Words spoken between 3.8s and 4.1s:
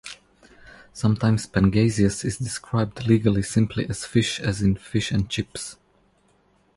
as